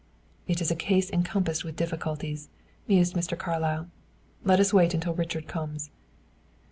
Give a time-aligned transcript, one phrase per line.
[0.47, 2.49] "It is a case encompassed with difficulties,"
[2.87, 3.37] mused Mr.
[3.37, 3.87] Carlyle.
[4.43, 5.91] "Let us wait until Richard comes."